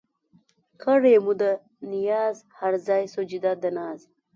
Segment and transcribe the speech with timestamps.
[0.81, 1.51] کړېده مو ده
[1.91, 3.99] نياز هر ځای سجده د ناز